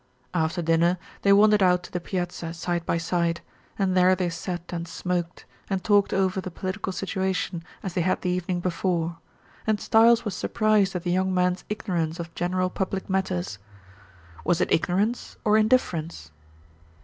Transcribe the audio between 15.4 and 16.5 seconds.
or indifference?